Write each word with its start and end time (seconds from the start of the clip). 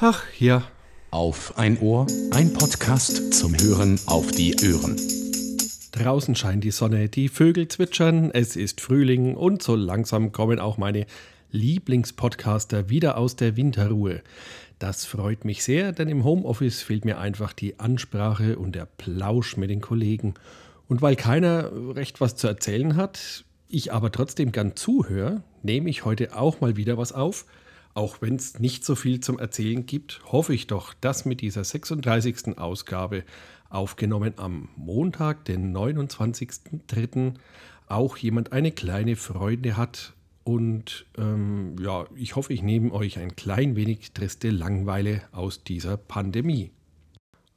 Ach 0.00 0.22
ja. 0.38 0.62
Auf 1.10 1.58
ein 1.58 1.76
Ohr, 1.80 2.06
ein 2.30 2.52
Podcast 2.52 3.34
zum 3.34 3.52
Hören 3.58 3.98
auf 4.06 4.30
die 4.30 4.54
Ohren. 4.54 4.96
Draußen 5.90 6.36
scheint 6.36 6.62
die 6.62 6.70
Sonne, 6.70 7.08
die 7.08 7.28
Vögel 7.28 7.66
zwitschern, 7.66 8.30
es 8.30 8.54
ist 8.54 8.80
Frühling 8.80 9.34
und 9.34 9.60
so 9.60 9.74
langsam 9.74 10.30
kommen 10.30 10.60
auch 10.60 10.78
meine 10.78 11.04
Lieblingspodcaster 11.50 12.88
wieder 12.88 13.18
aus 13.18 13.34
der 13.34 13.56
Winterruhe. 13.56 14.22
Das 14.78 15.04
freut 15.04 15.44
mich 15.44 15.64
sehr, 15.64 15.90
denn 15.90 16.08
im 16.08 16.22
Homeoffice 16.22 16.80
fehlt 16.80 17.04
mir 17.04 17.18
einfach 17.18 17.52
die 17.52 17.80
Ansprache 17.80 18.56
und 18.56 18.76
der 18.76 18.86
Plausch 18.86 19.56
mit 19.56 19.68
den 19.68 19.80
Kollegen. 19.80 20.34
Und 20.86 21.02
weil 21.02 21.16
keiner 21.16 21.72
recht 21.96 22.20
was 22.20 22.36
zu 22.36 22.46
erzählen 22.46 22.94
hat, 22.94 23.44
ich 23.68 23.92
aber 23.92 24.12
trotzdem 24.12 24.52
gern 24.52 24.76
zuhöre, 24.76 25.42
nehme 25.64 25.90
ich 25.90 26.04
heute 26.04 26.36
auch 26.36 26.60
mal 26.60 26.76
wieder 26.76 26.96
was 26.98 27.10
auf– 27.10 27.46
auch 27.98 28.22
wenn 28.22 28.36
es 28.36 28.60
nicht 28.60 28.84
so 28.84 28.94
viel 28.94 29.18
zum 29.18 29.40
Erzählen 29.40 29.84
gibt, 29.84 30.20
hoffe 30.26 30.54
ich 30.54 30.68
doch, 30.68 30.94
dass 30.94 31.24
mit 31.24 31.40
dieser 31.40 31.64
36. 31.64 32.56
Ausgabe, 32.56 33.24
aufgenommen 33.70 34.34
am 34.36 34.68
Montag, 34.76 35.44
den 35.46 35.76
29.03., 35.76 37.34
auch 37.88 38.16
jemand 38.16 38.52
eine 38.52 38.70
kleine 38.70 39.16
Freude 39.16 39.76
hat. 39.76 40.14
Und 40.44 41.06
ähm, 41.18 41.74
ja, 41.80 42.06
ich 42.14 42.36
hoffe, 42.36 42.52
ich 42.52 42.62
nehme 42.62 42.92
euch 42.92 43.18
ein 43.18 43.34
klein 43.34 43.74
wenig 43.74 44.12
triste 44.12 44.50
Langweile 44.50 45.22
aus 45.32 45.64
dieser 45.64 45.96
Pandemie. 45.96 46.70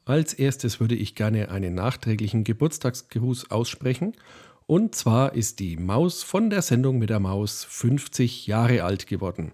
Als 0.06 0.34
erstes 0.34 0.80
würde 0.80 0.96
ich 0.96 1.14
gerne 1.14 1.52
einen 1.52 1.76
nachträglichen 1.76 2.44
Geburtstagsgruß 2.44 3.52
aussprechen. 3.52 4.14
Und 4.66 4.96
zwar 4.96 5.36
ist 5.36 5.60
die 5.60 5.78
Maus 5.78 6.24
von 6.24 6.50
der 6.50 6.64
Sendung 6.64 6.98
mit 6.98 7.12
der 7.12 7.20
Maus 7.20 7.64
50 7.64 8.48
Jahre 8.48 8.84
alt 8.84 9.06
geworden 9.06 9.52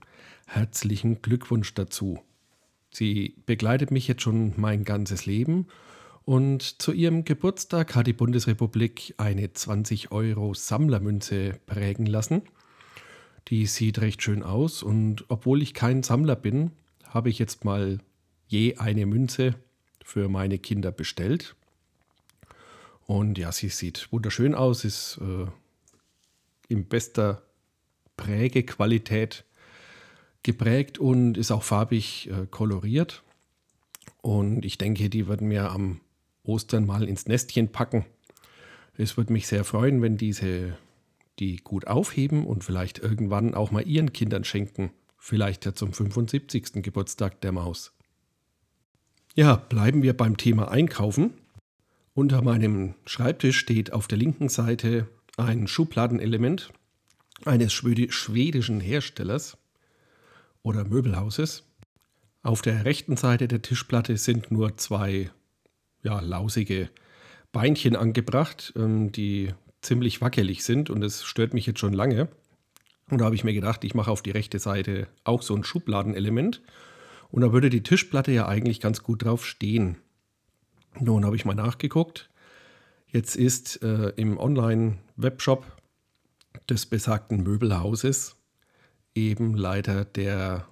herzlichen 0.48 1.22
Glückwunsch 1.22 1.74
dazu. 1.74 2.20
Sie 2.90 3.36
begleitet 3.46 3.92
mich 3.92 4.08
jetzt 4.08 4.24
schon 4.24 4.54
mein 4.56 4.84
ganzes 4.84 5.26
Leben 5.26 5.68
und 6.28 6.81
zu 6.81 6.92
ihrem 6.92 7.23
Geburtstag 7.23 7.95
hat 7.95 8.08
die 8.08 8.14
Bundesrepublik 8.14 9.14
eine 9.18 9.53
20 9.53 10.12
Euro 10.12 10.53
Sammlermünze 10.53 11.59
prägen 11.66 12.06
lassen. 12.06 12.42
Die 13.48 13.66
sieht 13.66 14.02
recht 14.02 14.22
schön 14.22 14.44
aus 14.44 14.84
und 14.84 15.23
obwohl 15.30 15.62
ich 15.62 15.73
kein 15.73 16.03
Sammler 16.03 16.36
bin, 16.36 16.72
habe 17.06 17.30
ich 17.30 17.40
jetzt 17.40 17.64
mal 17.64 18.00
je 18.48 18.75
eine 18.75 19.06
Münze 19.06 19.56
für 20.03 20.28
meine 20.28 20.59
Kinder 20.59 20.92
bestellt. 20.92 21.56
Und 23.06 23.38
ja, 23.38 23.53
sie 23.53 23.70
sieht 23.70 24.12
wunderschön 24.12 24.53
aus, 24.53 24.84
ist 24.84 25.20
äh, 25.22 25.45
in 26.68 26.90
bester 26.90 27.42
Prägequalität 28.18 29.45
geprägt 30.48 30.98
und 30.98 31.38
ist 31.38 31.52
auch 31.52 31.64
farbig 31.64 32.30
äh, 32.31 32.48
koloriert. 32.50 33.22
Und 34.22 34.64
ich 34.64 34.78
denke, 34.78 35.09
die 35.09 35.28
würden 35.28 35.50
mir 35.50 35.72
am 35.72 36.00
Ostern 36.44 36.86
mal 36.86 37.03
ins 37.03 37.28
Nestchen 37.28 37.72
packen. 37.73 38.06
Es 38.98 39.18
würde 39.18 39.34
mich 39.34 39.45
sehr 39.45 39.66
freuen, 39.66 40.02
wenn 40.02 40.18
diese 40.18 40.78
die 41.40 41.58
gut 41.58 41.86
aufheben 41.86 42.48
und 42.48 42.64
vielleicht 42.64 42.98
irgendwann 42.98 43.53
auch 43.53 43.72
mal 43.72 43.86
ihren 43.86 44.14
Kindern 44.14 44.45
schenken. 44.45 44.92
Vielleicht 45.18 45.66
ja 45.66 45.75
zum 45.75 45.92
75. 45.92 46.81
Geburtstag 46.81 47.42
der 47.42 47.52
Maus. 47.52 47.92
Ja, 49.36 49.58
bleiben 49.58 50.02
wir 50.02 50.16
beim 50.16 50.38
Thema 50.38 50.72
Einkaufen. 50.72 51.34
Unter 52.14 52.42
meinem 52.42 52.95
Schreibtisch 53.06 53.59
steht 53.59 53.92
auf 53.92 54.08
der 54.08 54.18
linken 54.18 54.50
Seite 54.50 55.09
ein 55.36 55.68
Schubladenelement 55.68 56.72
eines 57.45 57.73
schwedischen 57.73 58.80
Herstellers 58.80 59.58
oder 60.68 60.84
Möbelhauses. 60.84 61.64
Auf 62.44 62.62
der 62.62 62.84
rechten 62.84 63.16
Seite 63.16 63.48
der 63.48 63.62
Tischplatte 63.62 64.18
sind 64.18 64.52
nur 64.52 64.78
zwei 64.78 65.32
ja, 66.04 66.20
lausige 66.20 66.90
Beinchen 67.54 67.96
angebracht, 67.96 68.74
ähm, 68.76 69.12
die 69.12 69.54
ziemlich 69.82 70.22
wackelig 70.22 70.64
sind 70.64 70.90
und 70.90 71.03
es 71.03 71.24
stört 71.24 71.53
mich 71.53 71.66
jetzt 71.66 71.80
schon 71.80 71.94
lange. 71.94 72.28
Und 73.09 73.19
da 73.19 73.25
habe 73.25 73.36
ich 73.36 73.46
mir 73.46 73.53
gedacht, 73.53 73.86
ich 73.86 73.96
mache 73.96 74.12
auf 74.12 74.22
die 74.22 74.31
rechte 74.31 74.59
Seite 74.59 75.08
auch 75.24 75.41
so 75.41 75.56
ein 75.56 75.64
Schubladenelement 75.64 76.62
und 77.30 77.41
da 77.41 77.53
würde 77.53 77.70
die 77.70 77.84
Tischplatte 77.84 78.34
ja 78.34 78.47
eigentlich 78.47 78.81
ganz 78.81 79.02
gut 79.03 79.24
drauf 79.24 79.46
stehen. 79.46 79.97
Nun 81.00 81.25
habe 81.25 81.38
ich 81.38 81.46
mal 81.46 81.56
nachgeguckt. 81.56 82.30
Jetzt 83.08 83.38
ist 83.38 83.81
äh, 83.84 84.09
im 84.18 84.38
Online-Webshop 84.38 85.66
des 86.70 86.86
besagten 86.86 87.44
Möbelhauses 87.44 88.37
eben 89.17 89.55
leider 89.55 90.05
der 90.05 90.67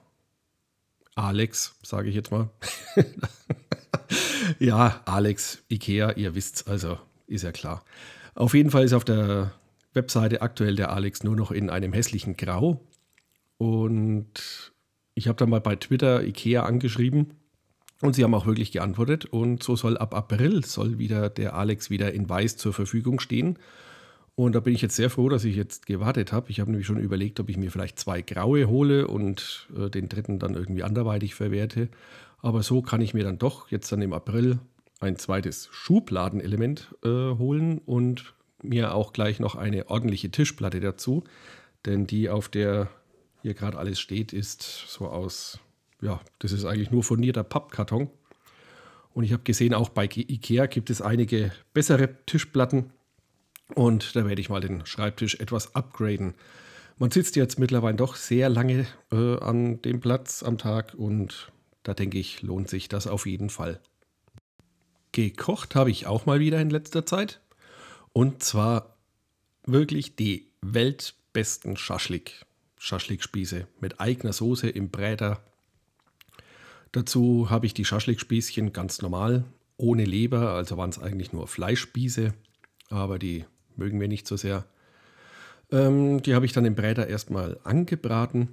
Alex, 1.16 1.75
sage 1.81 2.09
ich 2.09 2.16
jetzt 2.16 2.31
mal. 2.31 2.50
ja, 4.59 5.01
Alex, 5.06 5.63
Ikea, 5.69 6.11
ihr 6.11 6.35
wisst's, 6.35 6.67
also 6.67 7.00
ist 7.28 7.44
ja 7.44 7.51
klar. 7.51 7.83
Auf 8.35 8.53
jeden 8.53 8.69
Fall 8.69 8.83
ist 8.83 8.94
auf 8.94 9.06
der 9.06 9.53
Webseite 9.94 10.41
aktuell 10.41 10.75
der 10.75 10.91
Alex 10.91 11.23
nur 11.23 11.35
noch 11.35 11.51
in 11.51 11.69
einem 11.69 11.94
hässlichen 11.94 12.38
Grau. 12.38 12.81
Und 13.57 14.73
ich 15.16 15.27
habe 15.27 15.38
dann 15.38 15.50
mal 15.50 15.62
bei 15.62 15.77
Twitter 15.77 16.23
Ikea 16.23 16.63
angeschrieben 16.63 17.35
und 18.01 18.13
sie 18.13 18.23
haben 18.23 18.35
auch 18.35 18.45
wirklich 18.45 18.72
geantwortet. 18.72 19.25
Und 19.25 19.63
so 19.63 19.75
soll 19.75 19.97
ab 19.97 20.13
April 20.13 20.66
soll 20.66 21.00
wieder 21.00 21.29
der 21.29 21.56
Alex 21.56 21.89
wieder 21.89 22.13
in 22.13 22.29
Weiß 22.29 22.57
zur 22.57 22.73
Verfügung 22.73 23.19
stehen. 23.19 23.57
Und 24.35 24.53
da 24.53 24.59
bin 24.59 24.75
ich 24.75 24.81
jetzt 24.81 24.97
sehr 24.97 25.09
froh, 25.09 25.29
dass 25.29 25.46
ich 25.46 25.56
jetzt 25.56 25.85
gewartet 25.85 26.34
habe. 26.34 26.50
Ich 26.50 26.59
habe 26.59 26.69
nämlich 26.69 26.88
schon 26.88 27.00
überlegt, 27.00 27.40
ob 27.40 27.50
ich 27.50 27.57
mir 27.57 27.72
vielleicht 27.72 27.97
zwei 27.97 28.22
graue 28.22 28.68
hole 28.68 29.07
und 29.07 29.69
äh, 29.78 29.90
den 29.90 30.09
dritten 30.09 30.40
dann 30.40 30.56
irgendwie 30.56 30.84
anderweitig 30.84 31.35
verwerte. 31.35 31.88
Aber 32.40 32.62
so 32.62 32.81
kann 32.81 33.01
ich 33.01 33.13
mir 33.13 33.24
dann 33.24 33.40
doch 33.40 33.72
jetzt 33.72 33.91
dann 33.91 34.01
im 34.01 34.12
April 34.12 34.59
ein 35.00 35.16
zweites 35.18 35.69
Schubladenelement 35.72 36.94
äh, 37.03 37.07
holen 37.07 37.79
und 37.79 38.34
mir 38.62 38.94
auch 38.94 39.13
gleich 39.13 39.40
noch 39.40 39.56
eine 39.56 39.90
ordentliche 39.90 40.31
Tischplatte 40.31 40.81
dazu. 40.81 41.24
Denn 41.85 42.06
die, 42.06 42.29
auf 42.29 42.50
der 42.50 42.90
hier 43.41 43.53
gerade 43.53 43.78
alles 43.78 44.00
steht, 44.00 44.34
ist 44.34 44.62
so 44.62 45.07
aus, 45.07 45.59
ja, 46.01 46.19
das 46.40 46.51
ist 46.51 46.66
eigentlich 46.66 46.91
nur 46.91 47.03
furnierter 47.03 47.44
Pappkarton. 47.44 48.09
Und 49.13 49.24
ich 49.24 49.31
habe 49.31 49.44
gesehen, 49.44 49.74
auch 49.74 49.90
bei 49.90 50.06
IKEA 50.06 50.66
gibt 50.66 50.90
es 50.90 51.01
einige 51.01 51.53
bessere 51.74 52.09
Tischplatten 52.25 52.91
und 53.74 54.16
da 54.16 54.26
werde 54.26 54.42
ich 54.42 54.50
mal 54.50 54.62
den 54.62 54.86
Schreibtisch 54.86 55.36
etwas 55.36 55.76
upgraden. 55.76 56.36
Man 56.98 57.12
sitzt 57.12 57.36
jetzt 57.36 57.59
mittlerweile 57.59 57.98
doch 57.98 58.16
sehr 58.16 58.50
lange 58.50 58.86
äh, 59.12 59.38
an 59.40 59.81
dem 59.81 60.00
Platz 60.00 60.44
am 60.44 60.58
Tag 60.58 60.94
und 60.94 61.52
da 61.84 61.94
denke 61.94 62.18
ich, 62.18 62.42
lohnt 62.42 62.70
sich 62.70 62.88
das 62.88 63.08
auf 63.08 63.25
jeden 63.25 63.50
Fall. 63.50 63.80
Gekocht 65.12 65.75
habe 65.75 65.92
ich 65.92 66.08
auch 66.08 66.25
mal 66.25 66.40
wieder 66.40 66.59
in 66.59 66.70
letzter 66.70 67.06
Zeit. 67.06 67.42
Und 68.12 68.44
zwar 68.44 68.98
wirklich 69.66 70.16
die 70.16 70.52
weltbesten 70.62 71.78
Schaschlik. 71.78 72.46
Schaschlikspieße 72.78 73.68
mit 73.80 74.00
eigener 74.00 74.34
Soße 74.34 74.70
im 74.70 74.90
Bräter. 74.90 75.42
Dazu 76.92 77.50
habe 77.50 77.66
ich 77.66 77.74
die 77.74 77.86
Schaschlikspießchen 77.86 78.74
ganz 78.74 79.02
normal, 79.02 79.44
ohne 79.78 80.06
Leber, 80.06 80.52
also 80.52 80.78
waren 80.78 80.92
es 80.92 81.00
eigentlich 81.00 81.34
nur 81.34 81.48
Fleischspieße, 81.48 82.34
aber 82.90 83.20
die 83.20 83.46
mögen 83.78 84.00
wir 84.00 84.08
nicht 84.08 84.28
so 84.28 84.38
sehr. 84.38 84.66
Ähm, 85.72 86.22
die 86.22 86.36
habe 86.36 86.46
ich 86.46 86.53
dann 86.53 86.66
im 86.66 86.75
Bräder 86.75 87.08
erstmal 87.08 87.59
angebraten, 87.63 88.50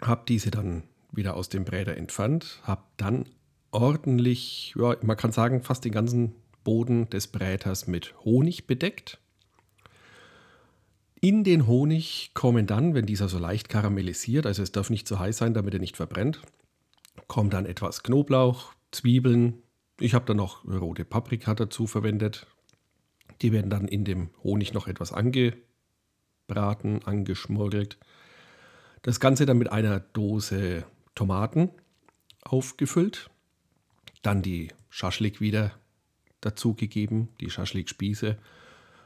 habe 0.00 0.24
diese 0.26 0.50
dann 0.50 0.84
wieder 1.12 1.36
aus 1.36 1.48
dem 1.48 1.64
Bräder 1.64 1.96
entfernt, 1.96 2.60
habe 2.62 2.82
dann 2.96 3.26
ordentlich, 3.70 4.74
ja, 4.76 4.96
man 5.02 5.16
kann 5.16 5.32
sagen, 5.32 5.62
fast 5.62 5.84
den 5.84 5.92
ganzen 5.92 6.34
Boden 6.62 7.08
des 7.10 7.26
Bräters 7.28 7.86
mit 7.86 8.14
Honig 8.24 8.66
bedeckt. 8.66 9.18
In 11.20 11.44
den 11.44 11.66
Honig 11.66 12.32
kommen 12.34 12.66
dann, 12.66 12.94
wenn 12.94 13.06
dieser 13.06 13.28
so 13.28 13.38
leicht 13.38 13.68
karamellisiert, 13.68 14.46
also 14.46 14.62
es 14.62 14.72
darf 14.72 14.90
nicht 14.90 15.08
zu 15.08 15.18
heiß 15.18 15.38
sein, 15.38 15.54
damit 15.54 15.74
er 15.74 15.80
nicht 15.80 15.96
verbrennt, 15.96 16.42
kommt 17.28 17.54
dann 17.54 17.66
etwas 17.66 18.02
Knoblauch, 18.02 18.74
Zwiebeln. 18.90 19.62
Ich 20.00 20.14
habe 20.14 20.26
dann 20.26 20.36
noch 20.36 20.64
rote 20.66 21.04
Paprika 21.04 21.54
dazu 21.54 21.86
verwendet, 21.86 22.46
die 23.42 23.52
werden 23.52 23.70
dann 23.70 23.88
in 23.88 24.04
dem 24.04 24.30
Honig 24.42 24.72
noch 24.72 24.86
etwas 24.88 25.12
angebraten, 25.12 27.04
angeschmorgelt. 27.04 27.98
Das 29.02 29.20
Ganze 29.20 29.46
dann 29.46 29.58
mit 29.58 29.70
einer 29.70 30.00
Dose 30.00 30.84
Tomaten 31.14 31.70
aufgefüllt. 32.42 33.30
Dann 34.22 34.42
die 34.42 34.68
Schaschlik 34.88 35.40
wieder 35.40 35.72
dazugegeben, 36.40 37.28
die 37.40 37.50
Schaschlik-Spieße. 37.50 38.36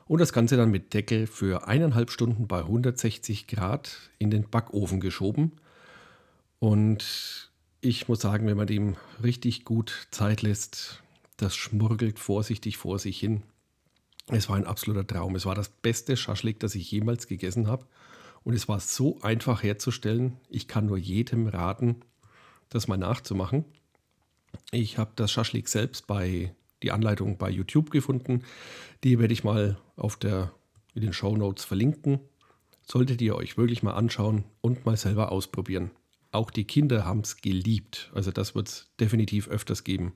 Und 0.06 0.20
das 0.20 0.32
Ganze 0.32 0.56
dann 0.56 0.70
mit 0.70 0.94
Deckel 0.94 1.26
für 1.26 1.66
eineinhalb 1.68 2.10
Stunden 2.10 2.48
bei 2.48 2.60
160 2.60 3.46
Grad 3.46 4.10
in 4.18 4.30
den 4.30 4.48
Backofen 4.48 5.00
geschoben. 5.00 5.52
Und 6.58 7.50
ich 7.80 8.08
muss 8.08 8.20
sagen, 8.20 8.46
wenn 8.46 8.56
man 8.56 8.66
dem 8.66 8.96
richtig 9.22 9.64
gut 9.64 10.08
Zeit 10.10 10.42
lässt, 10.42 11.02
das 11.36 11.54
schmurgelt 11.56 12.18
vorsichtig 12.18 12.76
vor 12.76 12.98
sich 12.98 13.18
hin. 13.20 13.42
Es 14.30 14.48
war 14.48 14.56
ein 14.56 14.66
absoluter 14.66 15.06
Traum. 15.06 15.34
Es 15.36 15.46
war 15.46 15.54
das 15.54 15.68
beste 15.68 16.16
Schaschlik, 16.16 16.60
das 16.60 16.74
ich 16.74 16.90
jemals 16.90 17.26
gegessen 17.26 17.66
habe. 17.66 17.86
Und 18.44 18.54
es 18.54 18.68
war 18.68 18.80
so 18.80 19.18
einfach 19.22 19.62
herzustellen. 19.62 20.36
Ich 20.48 20.68
kann 20.68 20.86
nur 20.86 20.98
jedem 20.98 21.48
raten, 21.48 21.96
das 22.68 22.88
mal 22.88 22.98
nachzumachen. 22.98 23.64
Ich 24.70 24.98
habe 24.98 25.12
das 25.16 25.30
Schaschlik 25.30 25.68
selbst 25.68 26.06
bei 26.06 26.54
die 26.82 26.92
Anleitung 26.92 27.38
bei 27.38 27.50
YouTube 27.50 27.90
gefunden. 27.90 28.44
Die 29.02 29.18
werde 29.18 29.32
ich 29.32 29.44
mal 29.44 29.78
auf 29.96 30.16
der, 30.16 30.52
in 30.94 31.02
den 31.02 31.12
Show 31.12 31.36
Notes 31.36 31.64
verlinken. 31.64 32.20
Solltet 32.86 33.20
ihr 33.20 33.34
euch 33.34 33.58
wirklich 33.58 33.82
mal 33.82 33.94
anschauen 33.94 34.44
und 34.60 34.86
mal 34.86 34.96
selber 34.96 35.32
ausprobieren. 35.32 35.90
Auch 36.30 36.50
die 36.50 36.64
Kinder 36.64 37.04
haben 37.04 37.20
es 37.20 37.38
geliebt. 37.38 38.10
Also 38.14 38.30
das 38.30 38.54
wird 38.54 38.68
es 38.68 38.90
definitiv 39.00 39.48
öfters 39.48 39.84
geben. 39.84 40.12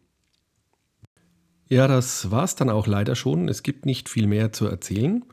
Ja, 1.73 1.89
das 1.89 2.31
war 2.31 2.45
es 2.45 2.55
dann 2.55 2.69
auch 2.69 2.87
leider 2.87 3.17
schon. 3.17 3.49
Es 3.49 3.63
gibt 3.63 3.87
nicht 3.87 4.11
viel 4.11 4.27
mehr 4.27 4.53
zu 4.53 4.67
erzählen. 4.67 5.25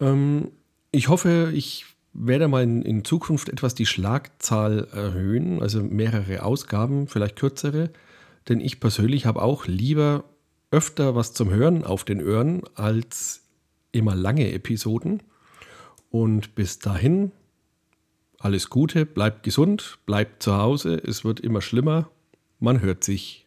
Ähm, 0.00 0.50
ich 0.92 1.08
hoffe, 1.08 1.52
ich 1.52 1.84
werde 2.14 2.48
mal 2.48 2.62
in, 2.62 2.80
in, 2.80 3.04
Zukunft 3.04 3.50
etwas 3.50 3.74
die 3.74 3.84
Schlagzahl 3.84 4.88
erhöhen, 4.90 5.60
also 5.60 5.82
mehrere 5.82 6.42
Ausgaben, 6.42 7.06
vielleicht 7.06 7.36
kürzere. 7.36 7.90
Denn 8.48 8.60
ich 8.60 8.80
persönlich 8.80 9.26
habe 9.26 9.42
auch 9.42 9.66
lieber 9.66 10.24
öfter 10.70 11.14
was 11.14 11.34
zum 11.34 11.50
Hören 11.50 11.84
auf 11.84 12.04
den 12.04 12.26
Ohren 12.26 12.62
als 12.74 13.42
immer 13.92 14.14
lange 14.14 14.50
Episoden. 14.50 15.22
Und 16.08 16.54
bis 16.54 16.78
dahin, 16.78 17.30
alles 18.38 18.70
Gute, 18.70 19.04
bleibt 19.04 19.42
gesund, 19.42 19.98
bleibt 20.06 20.42
zu 20.42 20.56
Hause, 20.56 20.94
es 20.94 21.26
wird 21.26 21.40
immer 21.40 21.60
schlimmer. 21.60 22.08
Man 22.58 22.80
hört 22.80 23.04
sich. 23.04 23.44